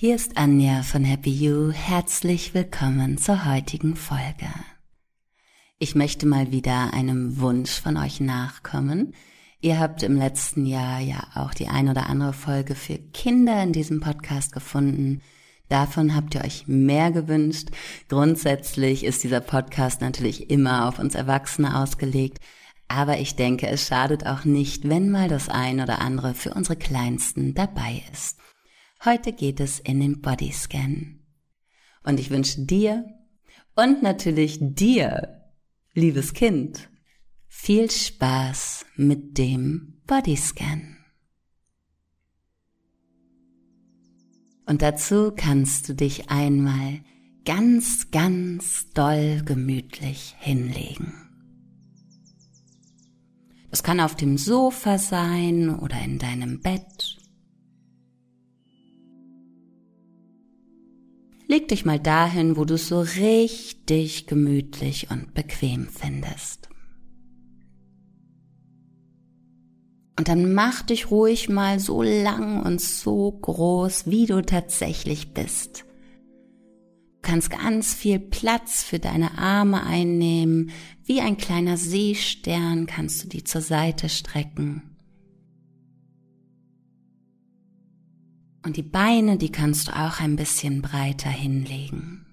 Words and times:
Hier 0.00 0.14
ist 0.14 0.36
Anja 0.36 0.84
von 0.84 1.02
Happy 1.02 1.28
You. 1.28 1.72
Herzlich 1.72 2.54
willkommen 2.54 3.18
zur 3.18 3.46
heutigen 3.46 3.96
Folge. 3.96 4.46
Ich 5.80 5.96
möchte 5.96 6.24
mal 6.24 6.52
wieder 6.52 6.94
einem 6.94 7.40
Wunsch 7.40 7.80
von 7.80 7.96
euch 7.96 8.20
nachkommen. 8.20 9.12
Ihr 9.60 9.80
habt 9.80 10.04
im 10.04 10.16
letzten 10.16 10.66
Jahr 10.66 11.00
ja 11.00 11.26
auch 11.34 11.52
die 11.52 11.66
ein 11.66 11.88
oder 11.88 12.06
andere 12.06 12.32
Folge 12.32 12.76
für 12.76 12.96
Kinder 12.96 13.60
in 13.60 13.72
diesem 13.72 13.98
Podcast 13.98 14.52
gefunden. 14.52 15.20
Davon 15.68 16.14
habt 16.14 16.36
ihr 16.36 16.44
euch 16.44 16.68
mehr 16.68 17.10
gewünscht. 17.10 17.70
Grundsätzlich 18.08 19.02
ist 19.02 19.24
dieser 19.24 19.40
Podcast 19.40 20.00
natürlich 20.00 20.48
immer 20.48 20.86
auf 20.86 21.00
uns 21.00 21.16
Erwachsene 21.16 21.76
ausgelegt. 21.76 22.38
Aber 22.86 23.18
ich 23.18 23.34
denke, 23.34 23.66
es 23.66 23.88
schadet 23.88 24.24
auch 24.26 24.44
nicht, 24.44 24.88
wenn 24.88 25.10
mal 25.10 25.26
das 25.26 25.48
ein 25.48 25.80
oder 25.80 26.00
andere 26.00 26.34
für 26.34 26.54
unsere 26.54 26.76
Kleinsten 26.76 27.54
dabei 27.54 28.04
ist. 28.12 28.37
Heute 29.04 29.32
geht 29.32 29.60
es 29.60 29.78
in 29.78 30.00
den 30.00 30.20
Bodyscan. 30.20 31.20
Und 32.02 32.18
ich 32.18 32.30
wünsche 32.30 32.62
dir 32.62 33.06
und 33.76 34.02
natürlich 34.02 34.58
dir, 34.60 35.44
liebes 35.94 36.34
Kind, 36.34 36.90
viel 37.46 37.90
Spaß 37.90 38.86
mit 38.96 39.38
dem 39.38 40.02
Bodyscan. 40.06 40.96
Und 44.66 44.82
dazu 44.82 45.32
kannst 45.34 45.88
du 45.88 45.94
dich 45.94 46.28
einmal 46.28 47.00
ganz, 47.44 48.10
ganz 48.10 48.90
doll 48.90 49.42
gemütlich 49.44 50.34
hinlegen. 50.40 51.14
Das 53.70 53.84
kann 53.84 54.00
auf 54.00 54.16
dem 54.16 54.36
Sofa 54.38 54.98
sein 54.98 55.70
oder 55.70 56.02
in 56.02 56.18
deinem 56.18 56.60
Bett 56.60 57.07
leg 61.48 61.66
dich 61.66 61.84
mal 61.84 61.98
dahin, 61.98 62.56
wo 62.56 62.64
du 62.64 62.74
es 62.74 62.88
so 62.88 63.00
richtig 63.00 64.26
gemütlich 64.26 65.10
und 65.10 65.34
bequem 65.34 65.88
findest. 65.88 66.68
Und 70.18 70.28
dann 70.28 70.52
mach 70.52 70.82
dich 70.82 71.10
ruhig 71.10 71.48
mal 71.48 71.80
so 71.80 72.02
lang 72.02 72.62
und 72.62 72.80
so 72.80 73.32
groß, 73.32 74.10
wie 74.10 74.26
du 74.26 74.42
tatsächlich 74.42 75.32
bist. 75.32 75.84
Du 75.84 77.22
kannst 77.22 77.50
ganz 77.50 77.94
viel 77.94 78.18
Platz 78.18 78.82
für 78.82 78.98
deine 78.98 79.38
Arme 79.38 79.84
einnehmen, 79.84 80.70
wie 81.04 81.20
ein 81.20 81.36
kleiner 81.36 81.76
Seestern 81.76 82.86
kannst 82.86 83.22
du 83.22 83.28
die 83.28 83.44
zur 83.44 83.60
Seite 83.60 84.08
strecken. 84.08 84.87
Und 88.68 88.76
die 88.76 88.82
Beine, 88.82 89.38
die 89.38 89.50
kannst 89.50 89.88
du 89.88 89.98
auch 89.98 90.20
ein 90.20 90.36
bisschen 90.36 90.82
breiter 90.82 91.30
hinlegen. 91.30 92.26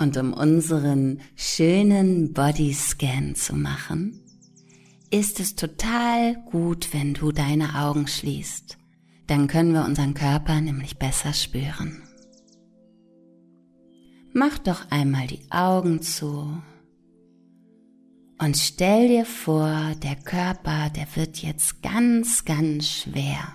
Und 0.00 0.16
um 0.16 0.32
unseren 0.32 1.20
schönen 1.36 2.32
Bodyscan 2.32 3.34
zu 3.34 3.54
machen, 3.54 4.18
ist 5.10 5.40
es 5.40 5.56
total 5.56 6.36
gut, 6.50 6.94
wenn 6.94 7.12
du 7.12 7.32
deine 7.32 7.78
Augen 7.82 8.06
schließt. 8.06 8.78
Dann 9.26 9.46
können 9.46 9.74
wir 9.74 9.84
unseren 9.84 10.14
Körper 10.14 10.62
nämlich 10.62 10.96
besser 10.96 11.34
spüren. 11.34 12.00
Mach 14.32 14.56
doch 14.56 14.90
einmal 14.90 15.26
die 15.26 15.50
Augen 15.50 16.00
zu 16.00 16.62
und 18.42 18.56
stell 18.56 19.06
dir 19.06 19.24
vor, 19.24 19.94
der 20.02 20.16
Körper, 20.16 20.90
der 20.90 21.06
wird 21.14 21.38
jetzt 21.42 21.80
ganz, 21.80 22.44
ganz 22.44 22.88
schwer. 22.88 23.54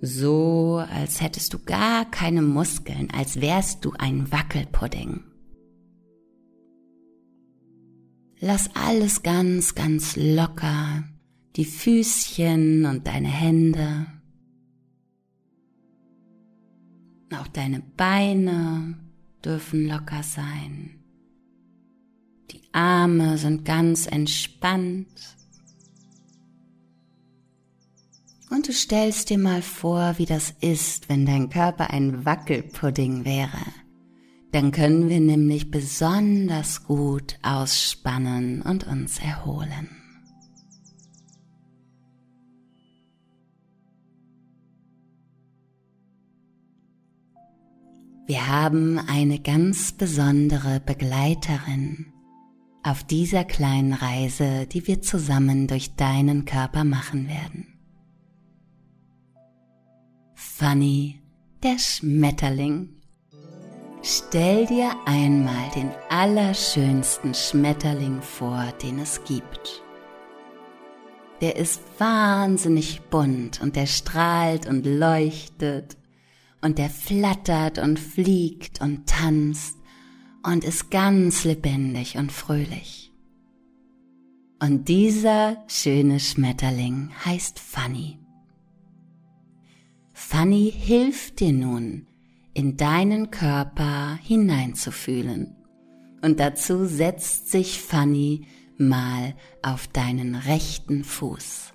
So, 0.00 0.84
als 0.90 1.20
hättest 1.20 1.54
du 1.54 1.60
gar 1.60 2.10
keine 2.10 2.42
Muskeln, 2.42 3.12
als 3.12 3.40
wärst 3.40 3.84
du 3.84 3.92
ein 3.96 4.32
Wackelpudding. 4.32 5.22
Lass 8.40 8.74
alles 8.74 9.22
ganz, 9.22 9.76
ganz 9.76 10.16
locker, 10.16 11.04
die 11.54 11.64
Füßchen 11.64 12.86
und 12.86 13.06
deine 13.06 13.28
Hände, 13.28 14.08
auch 17.30 17.46
deine 17.46 17.84
Beine 17.96 18.96
dürfen 19.44 19.86
locker 19.86 20.22
sein. 20.22 20.98
Die 22.50 22.62
Arme 22.72 23.38
sind 23.38 23.64
ganz 23.64 24.06
entspannt. 24.06 25.36
Und 28.50 28.68
du 28.68 28.72
stellst 28.72 29.30
dir 29.30 29.38
mal 29.38 29.62
vor, 29.62 30.14
wie 30.18 30.26
das 30.26 30.54
ist, 30.60 31.08
wenn 31.08 31.24
dein 31.24 31.48
Körper 31.48 31.90
ein 31.90 32.26
Wackelpudding 32.26 33.24
wäre. 33.24 33.62
Dann 34.50 34.70
können 34.70 35.08
wir 35.08 35.20
nämlich 35.20 35.70
besonders 35.70 36.84
gut 36.84 37.38
ausspannen 37.42 38.60
und 38.60 38.86
uns 38.86 39.18
erholen. 39.18 40.01
Wir 48.26 48.46
haben 48.46 48.98
eine 48.98 49.40
ganz 49.40 49.92
besondere 49.92 50.80
Begleiterin 50.80 52.12
auf 52.84 53.02
dieser 53.04 53.44
kleinen 53.44 53.92
Reise, 53.92 54.66
die 54.66 54.86
wir 54.86 55.02
zusammen 55.02 55.66
durch 55.66 55.96
deinen 55.96 56.44
Körper 56.44 56.84
machen 56.84 57.28
werden. 57.28 57.66
Fanny, 60.34 61.20
der 61.62 61.78
Schmetterling. 61.78 62.90
Stell 64.02 64.66
dir 64.66 64.90
einmal 65.06 65.70
den 65.74 65.90
allerschönsten 66.08 67.34
Schmetterling 67.34 68.22
vor, 68.22 68.72
den 68.82 69.00
es 69.00 69.22
gibt. 69.24 69.82
Der 71.40 71.56
ist 71.56 71.82
wahnsinnig 71.98 73.00
bunt 73.10 73.60
und 73.60 73.74
der 73.74 73.86
strahlt 73.86 74.66
und 74.68 74.86
leuchtet 74.86 75.96
und 76.62 76.78
der 76.78 76.88
flattert 76.88 77.78
und 77.78 77.98
fliegt 77.98 78.80
und 78.80 79.06
tanzt 79.06 79.76
und 80.42 80.64
ist 80.64 80.90
ganz 80.90 81.44
lebendig 81.44 82.16
und 82.16 82.32
fröhlich. 82.32 83.12
Und 84.60 84.88
dieser 84.88 85.56
schöne 85.66 86.20
Schmetterling 86.20 87.10
heißt 87.24 87.58
Fanny. 87.58 88.18
Fanny 90.12 90.72
hilft 90.74 91.40
dir 91.40 91.52
nun, 91.52 92.06
in 92.54 92.76
deinen 92.76 93.30
Körper 93.30 94.18
hineinzufühlen. 94.22 95.56
Und 96.22 96.38
dazu 96.38 96.84
setzt 96.84 97.50
sich 97.50 97.80
Fanny 97.80 98.46
mal 98.78 99.34
auf 99.62 99.88
deinen 99.88 100.36
rechten 100.36 101.02
Fuß. 101.02 101.71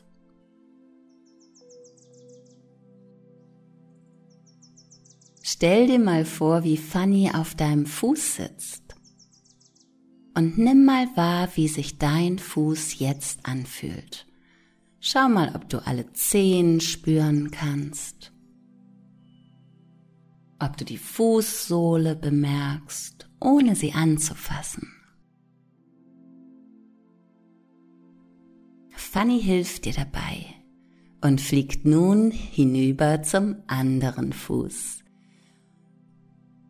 Stell 5.49 5.87
dir 5.87 5.97
mal 5.97 6.25
vor, 6.25 6.65
wie 6.65 6.75
Fanny 6.75 7.31
auf 7.33 7.55
deinem 7.55 7.85
Fuß 7.85 8.35
sitzt. 8.35 8.83
Und 10.35 10.57
nimm 10.57 10.83
mal 10.83 11.07
wahr, 11.15 11.47
wie 11.55 11.69
sich 11.69 11.97
dein 11.97 12.37
Fuß 12.37 12.99
jetzt 12.99 13.45
anfühlt. 13.45 14.27
Schau 14.99 15.29
mal, 15.29 15.55
ob 15.55 15.69
du 15.69 15.77
alle 15.87 16.11
Zehen 16.11 16.81
spüren 16.81 17.49
kannst. 17.49 18.33
Ob 20.59 20.75
du 20.75 20.83
die 20.83 20.97
Fußsohle 20.97 22.17
bemerkst, 22.17 23.29
ohne 23.39 23.77
sie 23.77 23.93
anzufassen. 23.93 24.91
Fanny 28.91 29.41
hilft 29.41 29.85
dir 29.85 29.93
dabei 29.93 30.45
und 31.21 31.39
fliegt 31.39 31.85
nun 31.85 32.31
hinüber 32.31 33.23
zum 33.23 33.63
anderen 33.67 34.33
Fuß. 34.33 35.05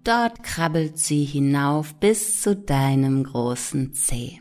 Dort 0.07 0.41
krabbelt 0.41 0.97
sie 0.97 1.25
hinauf 1.25 1.93
bis 1.95 2.39
zu 2.39 2.55
deinem 2.55 3.25
großen 3.25 3.93
Zeh. 3.93 4.39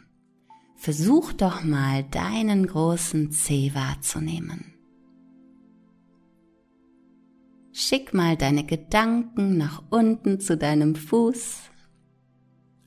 Versuch 0.76 1.32
doch 1.32 1.64
mal 1.64 2.04
deinen 2.04 2.68
großen 2.68 3.32
Zeh 3.32 3.74
wahrzunehmen. 3.74 4.74
Schick 7.72 8.14
mal 8.14 8.36
deine 8.36 8.64
Gedanken 8.64 9.56
nach 9.56 9.82
unten 9.90 10.38
zu 10.38 10.56
deinem 10.56 10.94
Fuß 10.94 11.62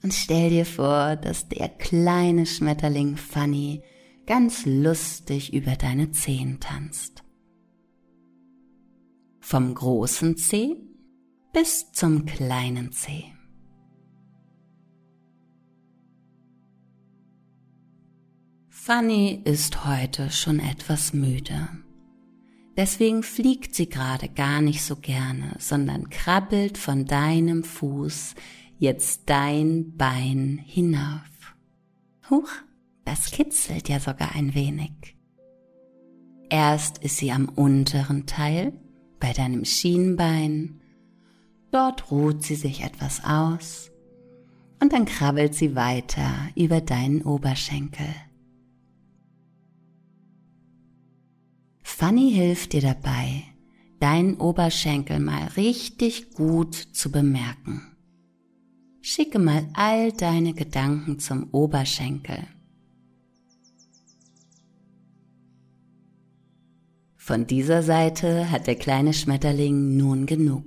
und 0.02 0.14
stell 0.14 0.50
dir 0.50 0.66
vor, 0.66 1.18
dass 1.18 1.50
der 1.50 1.68
kleine 1.68 2.46
Schmetterling 2.46 3.18
Fanny 3.18 3.82
ganz 4.26 4.66
lustig 4.66 5.54
über 5.54 5.76
deine 5.76 6.12
Zehen 6.12 6.62
tanzt. 6.62 7.26
Vom 9.42 9.76
großen 9.76 10.38
Zeh 10.38 10.89
bis 11.52 11.92
zum 11.92 12.26
kleinen 12.26 12.92
Zeh. 12.92 13.26
Fanny 18.70 19.42
ist 19.46 19.86
heute 19.86 20.32
schon 20.32 20.60
etwas 20.60 21.14
müde. 21.14 21.70
Deswegen 22.78 23.24
fliegt 23.24 23.76
sie 23.76 23.90
gerade 23.90 24.30
gar 24.30 24.62
nicht 24.62 24.82
so 24.82 24.96
gerne, 24.96 25.56
sondern 25.60 26.10
krabbelt 26.10 26.78
von 26.78 27.06
deinem 27.06 27.64
Fuß 27.64 28.36
jetzt 28.78 29.24
dein 29.30 29.98
Bein 29.98 30.62
hinauf. 30.66 31.56
Huch, 32.30 32.50
das 33.06 33.32
kitzelt 33.32 33.90
ja 33.90 34.00
sogar 34.00 34.34
ein 34.34 34.56
wenig. 34.56 35.18
Erst 36.50 37.00
ist 37.00 37.18
sie 37.18 37.32
am 37.32 37.50
unteren 37.50 38.26
Teil, 38.26 38.74
bei 39.20 39.34
deinem 39.34 39.66
Schienbein. 39.66 40.79
Dort 41.72 42.10
ruht 42.12 42.44
sie 42.44 42.56
sich 42.56 42.82
etwas 42.82 43.24
aus 43.24 43.92
und 44.80 44.94
dann 44.94 45.06
krabbelt 45.06 45.54
sie 45.54 45.76
weiter 45.76 46.32
über 46.56 46.82
deinen 46.82 47.22
Oberschenkel. 47.22 48.08
Fanny 51.84 52.32
hilft 52.32 52.74
dir 52.74 52.82
dabei, 52.82 53.44
deinen 54.00 54.36
Oberschenkel 54.36 55.20
mal 55.20 55.48
richtig 55.58 56.34
gut 56.34 56.74
zu 56.74 57.12
bemerken. 57.12 57.82
Schicke 59.02 59.38
mal 59.38 59.68
all 59.74 60.12
deine 60.14 60.54
Gedanken 60.54 61.20
zum 61.20 61.50
Oberschenkel. 61.52 62.48
Von 67.16 67.46
dieser 67.46 67.84
Seite 67.84 68.50
hat 68.50 68.66
der 68.66 68.76
kleine 68.76 69.14
Schmetterling 69.14 69.98
nun 69.98 70.26
genug. 70.26 70.66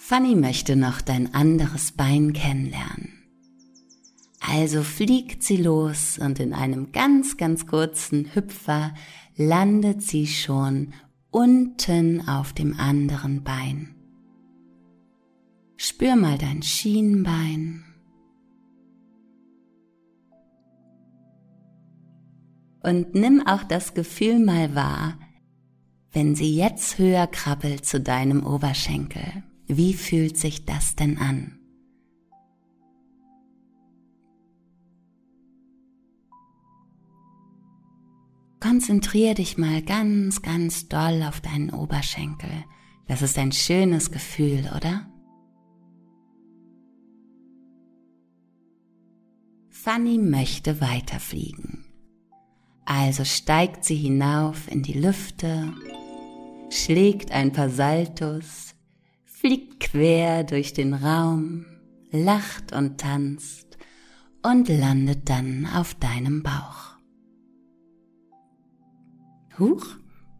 Fanny 0.00 0.36
möchte 0.36 0.76
noch 0.76 1.00
dein 1.00 1.34
anderes 1.34 1.90
Bein 1.90 2.32
kennenlernen. 2.32 3.12
Also 4.40 4.84
fliegt 4.84 5.42
sie 5.42 5.56
los 5.56 6.18
und 6.18 6.38
in 6.38 6.54
einem 6.54 6.92
ganz, 6.92 7.36
ganz 7.36 7.66
kurzen 7.66 8.32
Hüpfer 8.32 8.94
landet 9.36 10.00
sie 10.00 10.28
schon 10.28 10.94
unten 11.30 12.26
auf 12.26 12.52
dem 12.52 12.78
anderen 12.78 13.42
Bein. 13.42 13.96
Spür 15.76 16.14
mal 16.14 16.38
dein 16.38 16.62
Schienbein. 16.62 17.84
Und 22.84 23.14
nimm 23.14 23.44
auch 23.46 23.64
das 23.64 23.94
Gefühl 23.94 24.38
mal 24.38 24.76
wahr, 24.76 25.18
wenn 26.12 26.36
sie 26.36 26.54
jetzt 26.54 26.98
höher 26.98 27.26
krabbelt 27.26 27.84
zu 27.84 28.00
deinem 28.00 28.46
Oberschenkel. 28.46 29.42
Wie 29.68 29.92
fühlt 29.92 30.38
sich 30.38 30.64
das 30.64 30.96
denn 30.96 31.18
an? 31.18 31.58
Konzentrier 38.60 39.34
dich 39.34 39.58
mal 39.58 39.82
ganz, 39.82 40.42
ganz 40.42 40.88
doll 40.88 41.22
auf 41.22 41.40
deinen 41.40 41.70
Oberschenkel. 41.70 42.50
Das 43.06 43.22
ist 43.22 43.38
ein 43.38 43.52
schönes 43.52 44.10
Gefühl, 44.10 44.70
oder? 44.74 45.06
Fanny 49.68 50.18
möchte 50.18 50.80
weiterfliegen. 50.80 51.84
Also 52.84 53.24
steigt 53.24 53.84
sie 53.84 53.96
hinauf 53.96 54.70
in 54.70 54.82
die 54.82 54.98
Lüfte, 54.98 55.72
schlägt 56.70 57.32
ein 57.32 57.52
paar 57.52 57.68
Saltos, 57.68 58.74
fliegt 59.38 59.78
quer 59.78 60.42
durch 60.42 60.72
den 60.72 60.94
Raum, 60.94 61.64
lacht 62.10 62.72
und 62.72 62.98
tanzt 62.98 63.78
und 64.42 64.68
landet 64.68 65.28
dann 65.28 65.66
auf 65.66 65.94
deinem 65.94 66.42
Bauch. 66.42 66.96
Huch, 69.58 69.86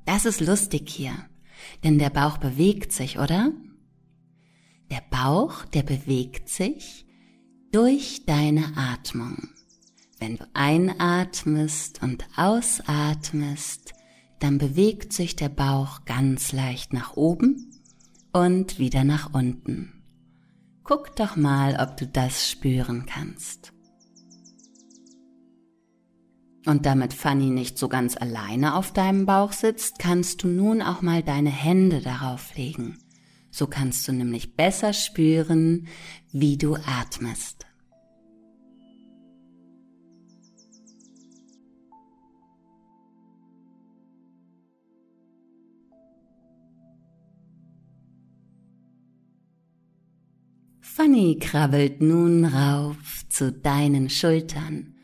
das 0.04 0.24
ist 0.24 0.40
lustig 0.40 0.90
hier, 0.90 1.14
denn 1.84 2.00
der 2.00 2.10
Bauch 2.10 2.38
bewegt 2.38 2.90
sich, 2.90 3.20
oder? 3.20 3.52
Der 4.90 5.02
Bauch, 5.10 5.64
der 5.66 5.84
bewegt 5.84 6.48
sich 6.48 7.06
durch 7.70 8.24
deine 8.26 8.76
Atmung. 8.76 9.48
Wenn 10.18 10.38
du 10.38 10.48
einatmest 10.54 12.02
und 12.02 12.26
ausatmest, 12.36 13.92
dann 14.40 14.58
bewegt 14.58 15.12
sich 15.12 15.36
der 15.36 15.50
Bauch 15.50 16.04
ganz 16.04 16.50
leicht 16.50 16.92
nach 16.92 17.16
oben 17.16 17.77
und 18.32 18.78
wieder 18.78 19.04
nach 19.04 19.32
unten. 19.34 19.92
Guck 20.84 21.16
doch 21.16 21.36
mal, 21.36 21.76
ob 21.80 21.96
du 21.96 22.06
das 22.06 22.50
spüren 22.50 23.06
kannst. 23.06 23.72
Und 26.66 26.86
damit 26.86 27.14
Fanny 27.14 27.50
nicht 27.50 27.78
so 27.78 27.88
ganz 27.88 28.16
alleine 28.16 28.74
auf 28.74 28.92
deinem 28.92 29.24
Bauch 29.24 29.52
sitzt, 29.52 29.98
kannst 29.98 30.42
du 30.42 30.48
nun 30.48 30.82
auch 30.82 31.00
mal 31.02 31.22
deine 31.22 31.50
Hände 31.50 32.00
darauf 32.00 32.54
legen. 32.56 32.98
So 33.50 33.66
kannst 33.66 34.06
du 34.06 34.12
nämlich 34.12 34.56
besser 34.56 34.92
spüren, 34.92 35.86
wie 36.30 36.58
du 36.58 36.76
atmest. 36.76 37.67
Fanny 50.98 51.38
krabbelt 51.38 52.00
nun 52.00 52.44
rauf 52.44 53.24
zu 53.28 53.52
deinen 53.52 54.10
Schultern 54.10 54.96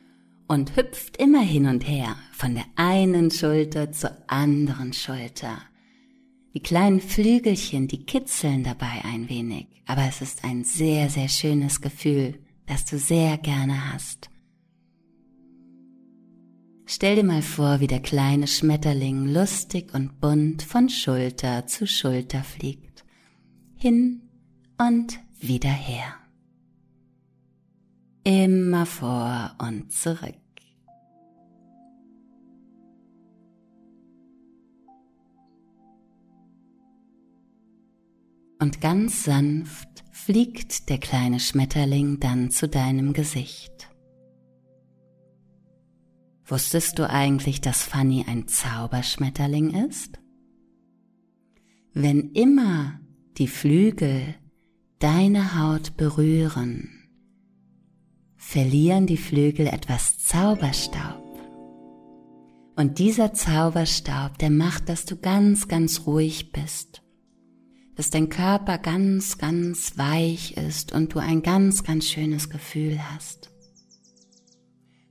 und 0.49 0.75
hüpft 0.75 1.19
immer 1.19 1.43
hin 1.43 1.67
und 1.67 1.87
her 1.87 2.17
von 2.32 2.56
der 2.56 2.64
einen 2.75 3.31
Schulter 3.31 3.93
zur 3.93 4.11
anderen 4.26 4.93
Schulter. 4.93 5.56
Die 6.52 6.58
kleinen 6.58 7.00
Flügelchen, 7.00 7.87
die 7.87 8.05
kitzeln 8.06 8.64
dabei 8.64 9.05
ein 9.05 9.29
wenig, 9.29 9.69
aber 9.87 10.02
es 10.08 10.20
ist 10.20 10.43
ein 10.43 10.64
sehr, 10.64 11.11
sehr 11.11 11.29
schönes 11.29 11.81
Gefühl, 11.81 12.41
das 12.67 12.85
du 12.87 12.99
sehr 12.99 13.38
gerne 13.38 13.93
hast. 13.93 14.31
Stell 16.87 17.14
dir 17.14 17.25
mal 17.25 17.43
vor, 17.43 17.79
wie 17.79 17.87
der 17.87 18.00
kleine 18.00 18.49
Schmetterling 18.49 19.32
lustig 19.32 19.94
und 19.94 20.20
bunt 20.20 20.62
von 20.64 20.88
Schulter 20.88 21.69
zu 21.69 21.87
Schulter 21.87 22.43
fliegt, 22.43 23.05
hin 23.76 24.23
und 24.76 25.23
wieder 25.41 25.70
her 25.70 26.14
immer 28.24 28.86
vor 28.86 29.55
und 29.58 29.93
zurück. 29.93 30.34
Und 38.58 38.81
ganz 38.81 39.24
sanft 39.24 40.05
fliegt 40.10 40.88
der 40.88 40.98
kleine 40.98 41.38
Schmetterling 41.38 42.19
dann 42.19 42.50
zu 42.50 42.67
deinem 42.67 43.12
Gesicht. 43.12 43.91
Wusstest 46.46 46.98
du 46.98 47.08
eigentlich, 47.08 47.60
dass 47.60 47.82
Fanny 47.82 48.24
ein 48.26 48.48
Zauberschmetterling 48.48 49.86
ist? 49.86 50.19
Wenn 51.93 52.31
immer 52.32 53.00
die 53.36 53.48
Flügel 53.48 54.34
deine 54.98 55.58
Haut 55.58 55.96
berühren, 55.96 57.08
verlieren 58.36 59.06
die 59.06 59.17
Flügel 59.17 59.67
etwas 59.67 60.19
Zauberstaub. 60.19 61.22
Und 62.77 62.98
dieser 62.98 63.32
Zauberstaub, 63.32 64.39
der 64.39 64.51
macht, 64.51 64.89
dass 64.89 65.05
du 65.05 65.17
ganz, 65.17 65.69
ganz 65.69 66.06
ruhig 66.06 66.53
bist, 66.53 67.03
dass 67.94 68.10
dein 68.10 68.29
Körper 68.29 68.79
ganz, 68.79 69.39
ganz 69.39 69.96
weich 69.96 70.56
ist 70.56 70.93
und 70.93 71.15
du 71.15 71.20
ein 71.20 71.43
ganz, 71.43 71.84
ganz 71.84 72.08
schönes 72.08 72.51
Gefühl 72.51 72.98
hast. 73.13 73.51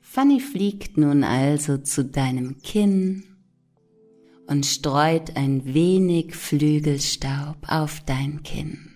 Fanny 0.02 0.40
fliegt 0.40 0.98
nun 0.98 1.24
also 1.24 1.78
zu 1.78 2.06
deinem 2.06 2.60
Kinn 2.62 3.24
und 4.48 4.66
streut 4.66 5.36
ein 5.38 5.74
wenig 5.74 6.36
Flügelstaub 6.36 7.58
auf 7.68 8.02
dein 8.06 8.44
Kinn. 8.44 8.93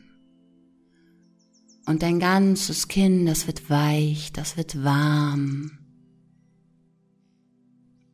Und 1.88 2.04
dein 2.04 2.20
ganzes 2.20 2.90
Kinn, 2.90 3.26
das 3.26 3.48
wird 3.48 3.70
weich, 3.70 4.34
das 4.34 4.58
wird 4.58 4.84
warm. 4.84 5.72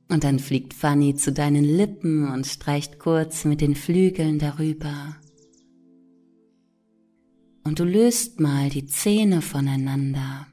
Und 0.09 0.23
dann 0.23 0.37
fliegt 0.37 0.75
Fanny 0.75 1.15
zu 1.15 1.31
deinen 1.33 1.63
Lippen 1.63 2.31
und 2.31 2.45
streicht 2.45 2.99
kurz 2.99 3.45
mit 3.45 3.61
den 3.61 3.73
Flügeln 3.73 4.37
darüber. 4.37 5.15
Und 7.63 7.79
du 7.79 7.83
löst 7.83 8.39
mal 8.39 8.69
die 8.69 8.85
Zähne 8.85 9.41
voneinander. 9.41 10.45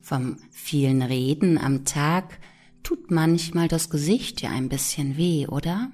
Vom 0.00 0.36
vielen 0.52 1.02
Reden 1.02 1.58
am 1.58 1.84
Tag 1.84 2.38
tut 2.84 3.10
manchmal 3.10 3.66
das 3.66 3.90
Gesicht 3.90 4.42
ja 4.42 4.50
ein 4.50 4.68
bisschen 4.68 5.16
weh, 5.16 5.48
oder? 5.48 5.90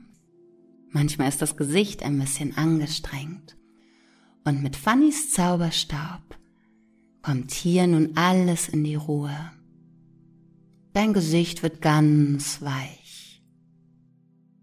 Manchmal 0.91 1.31
ist 1.31 1.41
das 1.41 1.57
Gesicht 1.57 2.03
ein 2.03 2.19
bisschen 2.19 2.55
angestrengt. 2.55 3.57
Und 4.47 4.63
mit 4.63 4.77
Fannys 4.77 5.33
Zauberstab 5.33 6.23
kommt 7.21 7.51
hier 7.51 7.89
nun 7.89 8.17
alles 8.17 8.69
in 8.69 8.85
die 8.85 8.95
Ruhe. 8.95 9.37
Dein 10.93 11.13
Gesicht 11.13 11.65
wird 11.65 11.83
ganz 11.83 12.63
weich. 12.63 13.43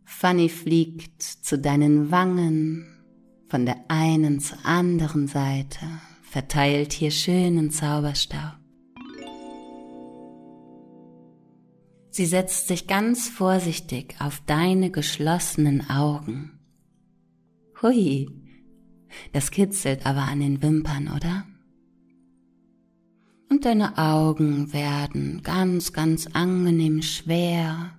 Fanny 0.05 0.47
fliegt 0.47 1.21
zu 1.21 1.59
deinen 1.59 2.11
Wangen, 2.11 2.85
von 3.47 3.65
der 3.65 3.75
einen 3.89 4.39
zur 4.39 4.65
anderen 4.65 5.27
Seite, 5.27 5.85
verteilt 6.21 6.93
hier 6.93 7.11
schönen 7.11 7.69
Zauberstaub. 7.69 8.57
Sie 12.09 12.25
setzt 12.25 12.69
sich 12.69 12.87
ganz 12.87 13.27
vorsichtig 13.27 14.15
auf 14.19 14.41
deine 14.45 14.91
geschlossenen 14.91 15.89
Augen. 15.89 16.57
Hui, 17.81 18.29
das 19.31 19.51
kitzelt 19.51 20.05
aber 20.05 20.23
an 20.23 20.39
den 20.39 20.61
Wimpern, 20.61 21.07
oder? 21.07 21.45
Und 23.49 23.65
deine 23.65 23.97
Augen 23.97 24.73
werden 24.73 25.41
ganz, 25.43 25.93
ganz 25.93 26.27
angenehm 26.27 27.01
schwer, 27.01 27.97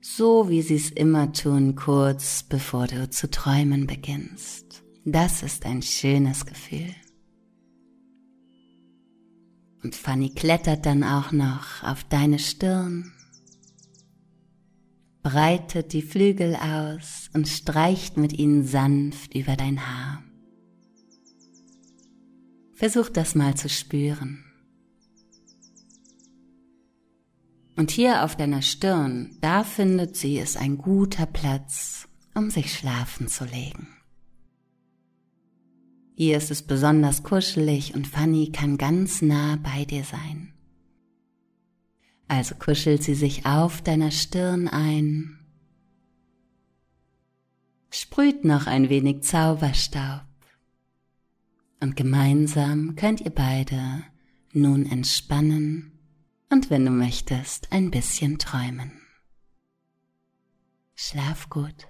so 0.00 0.48
wie 0.48 0.62
sie 0.62 0.76
es 0.76 0.90
immer 0.90 1.32
tun, 1.32 1.76
kurz 1.76 2.42
bevor 2.42 2.86
du 2.86 3.08
zu 3.10 3.30
träumen 3.30 3.86
beginnst. 3.86 4.82
Das 5.04 5.42
ist 5.42 5.66
ein 5.66 5.82
schönes 5.82 6.46
Gefühl. 6.46 6.94
Und 9.82 9.94
Fanny 9.94 10.30
klettert 10.30 10.84
dann 10.84 11.04
auch 11.04 11.32
noch 11.32 11.82
auf 11.82 12.04
deine 12.04 12.38
Stirn, 12.38 13.12
breitet 15.22 15.92
die 15.92 16.02
Flügel 16.02 16.56
aus 16.56 17.30
und 17.34 17.48
streicht 17.48 18.16
mit 18.16 18.32
ihnen 18.32 18.64
sanft 18.64 19.34
über 19.34 19.56
dein 19.56 19.86
Haar. 19.86 20.22
Versuch 22.74 23.10
das 23.10 23.34
mal 23.34 23.54
zu 23.54 23.68
spüren. 23.68 24.44
Und 27.76 27.90
hier 27.90 28.24
auf 28.24 28.36
deiner 28.36 28.62
Stirn, 28.62 29.36
da 29.40 29.64
findet 29.64 30.16
sie 30.16 30.38
es 30.38 30.56
ein 30.56 30.78
guter 30.78 31.26
Platz, 31.26 32.08
um 32.34 32.50
sich 32.50 32.72
schlafen 32.72 33.28
zu 33.28 33.44
legen. 33.44 33.88
Hier 36.14 36.36
ist 36.36 36.50
es 36.50 36.62
besonders 36.62 37.22
kuschelig 37.22 37.94
und 37.94 38.06
Fanny 38.06 38.52
kann 38.52 38.76
ganz 38.76 39.22
nah 39.22 39.56
bei 39.56 39.86
dir 39.86 40.04
sein. 40.04 40.52
Also 42.30 42.54
kuschelt 42.54 43.02
sie 43.02 43.16
sich 43.16 43.44
auf 43.44 43.82
deiner 43.82 44.12
Stirn 44.12 44.68
ein, 44.68 45.36
sprüht 47.90 48.44
noch 48.44 48.68
ein 48.68 48.88
wenig 48.88 49.24
Zauberstaub 49.24 50.22
und 51.80 51.96
gemeinsam 51.96 52.94
könnt 52.94 53.20
ihr 53.20 53.32
beide 53.32 54.04
nun 54.52 54.86
entspannen 54.86 55.98
und 56.50 56.70
wenn 56.70 56.84
du 56.84 56.92
möchtest 56.92 57.72
ein 57.72 57.90
bisschen 57.90 58.38
träumen. 58.38 58.92
Schlaf 60.94 61.50
gut. 61.50 61.88